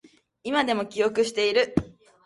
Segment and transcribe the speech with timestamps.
[0.41, 1.75] 今でも記憶している